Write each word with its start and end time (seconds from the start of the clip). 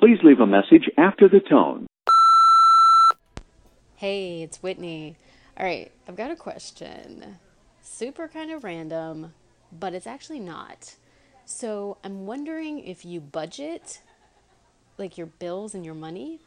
Please 0.00 0.18
leave 0.24 0.40
a 0.40 0.46
message 0.46 0.90
after 0.96 1.28
the 1.28 1.40
tone. 1.40 1.86
Hey, 3.96 4.42
it's 4.42 4.62
Whitney. 4.62 5.14
All 5.56 5.64
right, 5.64 5.92
I've 6.08 6.16
got 6.16 6.30
a 6.30 6.36
question. 6.36 7.36
Super 7.82 8.28
kind 8.28 8.50
of 8.50 8.64
random, 8.64 9.34
but 9.70 9.94
it's 9.94 10.06
actually 10.06 10.40
not. 10.40 10.96
So 11.44 11.98
I'm 12.02 12.26
wondering 12.26 12.80
if 12.80 13.04
you 13.04 13.20
budget 13.20 14.00
like 14.98 15.16
your 15.18 15.26
bills 15.26 15.74
and 15.74 15.84
your 15.84 15.94
money 15.94 16.40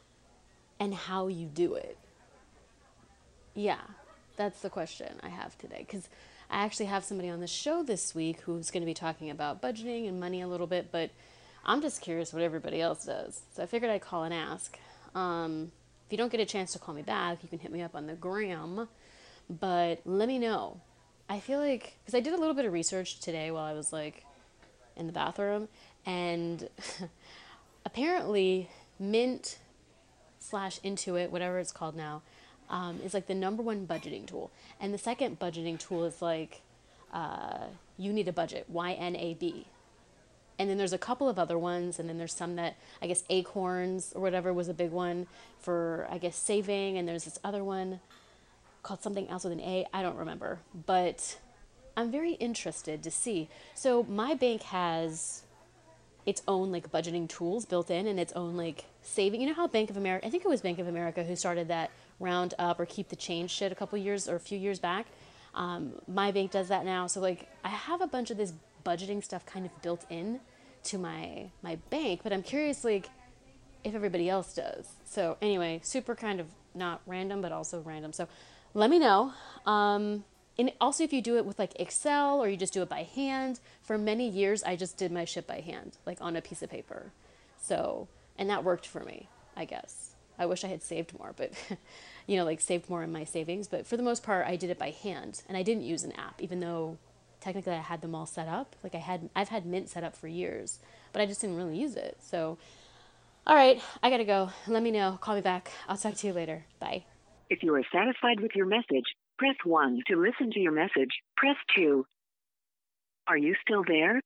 and 0.80 0.94
how 0.94 1.28
you 1.28 1.46
do 1.46 1.76
it. 1.76 1.98
Yeah, 3.54 3.82
that's 4.36 4.62
the 4.62 4.70
question 4.70 5.20
I 5.22 5.30
have 5.30 5.58
today. 5.58 5.86
Because 5.88 6.10
I 6.50 6.64
actually 6.66 6.88
have 6.88 7.04
somebody 7.04 7.30
on 7.30 7.40
the 7.40 7.48
show 7.48 7.84
this 7.84 8.16
week 8.16 8.42
who's 8.42 8.72
going 8.72 8.82
to 8.82 8.88
be 8.88 8.94
talking 8.94 9.30
about 9.30 9.62
budgeting 9.62 10.08
and 10.10 10.20
money 10.20 10.42
a 10.42 10.48
little 10.48 10.68
bit, 10.68 10.92
but 10.92 11.12
I'm 11.66 11.82
just 11.82 12.02
curious 12.02 12.34
what 12.34 12.42
everybody 12.42 12.82
else 12.82 13.06
does. 13.06 13.42
So 13.56 13.64
I 13.64 13.66
figured 13.66 13.90
I'd 13.90 14.02
call 14.02 14.24
and 14.24 14.34
ask. 14.34 14.78
Um, 15.16 15.72
if 16.06 16.12
you 16.12 16.18
don't 16.18 16.32
get 16.32 16.42
a 16.42 16.46
chance 16.46 16.74
to 16.74 16.80
call 16.80 16.94
me 16.94 17.02
back, 17.02 17.40
you 17.42 17.50
can 17.50 17.60
hit 17.60 17.72
me 17.72 17.82
up 17.82 17.96
on 17.96 18.08
the 18.08 18.14
gram, 18.14 18.90
but 19.50 20.02
let 20.06 20.28
me 20.28 20.40
know. 20.40 20.82
I 21.30 21.40
feel 21.40 21.60
like, 21.60 21.98
because 22.04 22.16
I 22.16 22.20
did 22.20 22.34
a 22.34 22.38
little 22.38 22.54
bit 22.54 22.66
of 22.66 22.74
research 22.74 23.20
today 23.20 23.50
while 23.52 23.64
I 23.64 23.74
was 23.74 23.94
like 23.94 24.26
in 24.98 25.08
the 25.08 25.14
bathroom, 25.14 25.70
and 26.06 26.68
apparently 27.86 28.70
Mint 29.00 29.58
slash 30.40 30.80
Intuit, 30.82 31.30
whatever 31.30 31.60
it's 31.60 31.72
called 31.72 31.96
now, 31.96 32.22
um, 32.70 33.00
is 33.04 33.14
like 33.14 33.28
the 33.28 33.36
number 33.36 33.64
one 33.64 33.88
budgeting 33.88 34.26
tool. 34.26 34.52
And 34.80 34.94
the 34.94 34.98
second 34.98 35.40
budgeting 35.40 35.80
tool 35.80 36.04
is 36.04 36.22
like 36.22 36.62
uh, 37.14 37.68
You 37.98 38.12
Need 38.12 38.28
a 38.28 38.34
Budget, 38.34 38.66
Y 38.68 38.94
N 38.94 39.16
A 39.16 39.34
B. 39.36 39.68
And 40.64 40.70
then 40.70 40.78
there's 40.78 40.94
a 40.94 40.98
couple 40.98 41.28
of 41.28 41.38
other 41.38 41.60
ones, 41.60 42.00
and 42.00 42.08
then 42.08 42.18
there's 42.18 42.34
some 42.34 42.56
that 42.56 42.78
I 43.02 43.08
guess 43.08 43.26
Acorns 43.30 44.14
or 44.16 44.22
whatever 44.22 44.54
was 44.54 44.70
a 44.70 44.74
big 44.74 44.92
one 44.92 45.28
for 45.60 46.08
I 46.10 46.20
guess 46.20 46.38
saving, 46.38 46.98
and 46.98 47.06
there's 47.06 47.26
this 47.26 47.38
other 47.44 47.66
one 47.66 48.00
called 48.82 49.04
something 49.04 49.28
else 49.28 49.44
with 49.44 49.52
an 49.52 49.60
A. 49.60 49.86
I 49.94 50.02
don't 50.02 50.16
remember, 50.16 50.60
but 50.88 51.38
I'm 51.98 52.10
very 52.10 52.36
interested 52.36 53.04
to 53.04 53.12
see. 53.12 53.50
So 53.76 54.04
my 54.04 54.36
bank 54.36 54.62
has 54.62 55.44
its 56.26 56.42
own 56.48 56.72
like 56.72 56.90
budgeting 56.90 57.28
tools 57.28 57.66
built 57.66 57.92
in 57.92 58.08
and 58.08 58.18
its 58.18 58.32
own 58.32 58.56
like 58.56 58.86
saving. 59.02 59.42
You 59.42 59.48
know 59.48 59.54
how 59.54 59.68
Bank 59.68 59.90
of 59.90 59.98
America, 59.98 60.26
I 60.26 60.30
think 60.30 60.46
it 60.46 60.48
was 60.48 60.62
Bank 60.62 60.80
of 60.80 60.88
America 60.88 61.26
who 61.26 61.36
started 61.36 61.68
that 61.68 61.92
round 62.22 62.54
up 62.58 62.80
or 62.80 62.86
keep 62.86 63.10
the 63.10 63.18
change 63.18 63.52
shit 63.52 63.70
a 63.74 63.76
couple 63.76 63.98
years 63.98 64.30
or 64.30 64.38
a 64.38 64.40
few 64.40 64.58
years 64.58 64.80
back. 64.80 65.08
Um, 65.56 65.92
my 66.08 66.32
bank 66.32 66.52
does 66.52 66.70
that 66.70 66.86
now. 66.86 67.08
So 67.08 67.20
like 67.20 67.50
I 67.66 67.68
have 67.68 68.00
a 68.00 68.08
bunch 68.08 68.32
of 68.32 68.38
this 68.38 68.54
budgeting 68.86 69.22
stuff 69.22 69.46
kind 69.46 69.66
of 69.66 69.82
built 69.82 70.06
in 70.10 70.40
to 70.86 70.98
my 70.98 71.50
my 71.62 71.78
bank, 71.90 72.22
but 72.24 72.34
I'm 72.34 72.44
curious 72.44 72.84
like 72.84 73.10
if 73.84 73.96
everybody 73.96 74.30
else 74.30 74.54
does. 74.54 74.88
So 75.06 75.38
anyway, 75.42 75.82
super 75.84 76.16
kind 76.16 76.40
of 76.40 76.48
not 76.74 77.02
random, 77.06 77.42
but 77.42 77.52
also 77.52 77.82
random. 77.82 78.14
So 78.14 78.28
let 78.74 78.90
me 78.90 79.00
know. 79.00 79.34
Um, 79.66 80.24
and 80.58 80.72
also 80.80 81.04
if 81.04 81.12
you 81.12 81.22
do 81.22 81.38
it 81.38 81.46
with 81.46 81.60
like 81.60 81.80
Excel 81.80 82.42
or 82.42 82.48
you 82.48 82.58
just 82.58 82.74
do 82.74 82.82
it 82.82 82.90
by 82.90 83.04
hand. 83.04 83.60
For 83.82 83.98
many 83.98 84.30
years, 84.30 84.64
I 84.64 84.76
just 84.76 84.98
did 84.98 85.12
my 85.12 85.26
shit 85.26 85.48
by 85.48 85.60
hand, 85.60 85.98
like 86.06 86.20
on 86.22 86.36
a 86.36 86.42
piece 86.42 86.62
of 86.62 86.70
paper. 86.70 87.12
So, 87.62 88.08
and 88.38 88.50
that 88.50 88.64
worked 88.64 88.86
for 88.86 89.04
me, 89.04 89.28
I 89.56 89.66
guess. 89.66 90.12
I 90.38 90.46
wish 90.46 90.64
I 90.64 90.68
had 90.68 90.82
saved 90.82 91.18
more, 91.18 91.34
but 91.36 91.52
you 92.28 92.38
know, 92.38 92.46
like 92.46 92.62
saved 92.62 92.90
more 92.90 93.04
in 93.04 93.12
my 93.12 93.24
savings. 93.24 93.68
But 93.68 93.88
for 93.88 93.98
the 93.98 94.04
most 94.04 94.24
part, 94.24 94.48
I 94.48 94.56
did 94.56 94.70
it 94.70 94.80
by 94.80 94.92
hand, 94.92 95.42
and 95.48 95.58
I 95.58 95.64
didn't 95.64 95.84
use 95.84 96.04
an 96.04 96.12
app, 96.14 96.42
even 96.42 96.60
though 96.60 96.98
technically 97.44 97.74
I 97.74 97.82
had 97.82 98.02
them 98.02 98.16
all 98.16 98.26
set 98.26 98.48
up. 98.48 98.76
Like 98.84 98.96
I 98.96 99.00
had, 99.00 99.30
I've 99.36 99.50
had 99.50 99.66
Mint 99.66 99.90
set 99.90 100.04
up 100.04 100.16
for 100.16 100.28
years, 100.28 100.80
but 101.12 101.22
I 101.22 101.26
just 101.26 101.42
didn't 101.42 101.58
really 101.58 101.78
use 101.78 101.96
it. 101.96 102.18
So, 102.22 102.58
all 103.46 103.56
right, 103.56 103.82
I 104.02 104.10
gotta 104.10 104.24
go. 104.24 104.50
Let 104.68 104.82
me 104.82 104.92
know. 104.92 105.20
Call 105.22 105.36
me 105.36 105.42
back. 105.42 105.72
I'll 105.88 105.98
talk 105.98 106.16
to 106.16 106.28
you 106.28 106.34
later. 106.34 106.66
Bye. 106.80 107.04
If 107.50 107.62
you 107.62 107.76
are 107.76 107.84
satisfied 107.94 108.40
with 108.40 108.52
your 108.56 108.66
message, 108.66 109.06
press 109.38 109.56
1 109.66 110.04
to 110.08 110.16
listen 110.16 110.52
to 110.54 110.60
your 110.60 110.72
message. 110.72 111.12
Press 111.36 111.58
2. 111.76 112.06
Are 113.28 113.38
you 113.38 113.56
still 113.62 113.84
there? 113.86 114.22